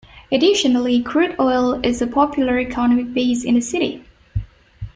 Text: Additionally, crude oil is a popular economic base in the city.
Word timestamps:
Additionally, 0.31 0.99
crude 0.99 1.35
oil 1.39 1.79
is 1.85 2.01
a 2.01 2.07
popular 2.07 2.57
economic 2.57 3.13
base 3.13 3.43
in 3.43 3.53
the 3.53 3.61
city. 3.61 4.03